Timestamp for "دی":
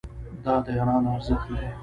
1.57-1.67